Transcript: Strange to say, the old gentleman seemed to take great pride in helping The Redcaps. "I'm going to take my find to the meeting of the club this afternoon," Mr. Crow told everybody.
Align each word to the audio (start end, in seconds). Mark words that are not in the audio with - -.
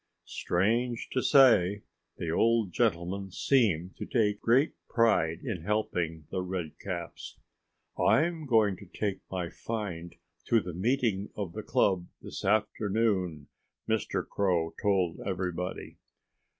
Strange 0.25 1.09
to 1.11 1.21
say, 1.21 1.83
the 2.17 2.31
old 2.31 2.71
gentleman 2.73 3.29
seemed 3.29 3.95
to 3.95 4.03
take 4.07 4.41
great 4.41 4.73
pride 4.89 5.41
in 5.43 5.61
helping 5.61 6.25
The 6.31 6.41
Redcaps. 6.41 7.37
"I'm 7.99 8.47
going 8.47 8.77
to 8.77 8.87
take 8.87 9.19
my 9.29 9.51
find 9.51 10.15
to 10.47 10.59
the 10.59 10.73
meeting 10.73 11.29
of 11.35 11.53
the 11.53 11.61
club 11.61 12.07
this 12.19 12.43
afternoon," 12.43 13.45
Mr. 13.87 14.27
Crow 14.27 14.73
told 14.81 15.19
everybody. 15.23 15.97